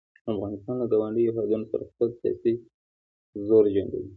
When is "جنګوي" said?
3.75-4.07